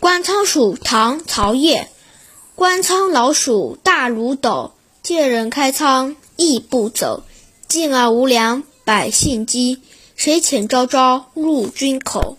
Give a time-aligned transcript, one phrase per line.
[0.00, 1.84] 观仓鼠，唐曹邺。
[2.54, 7.22] 观仓老鼠大如斗，见人开仓亦不走。
[7.68, 9.82] 进而无粮，百姓饥。
[10.16, 12.38] 谁遣朝朝入君口？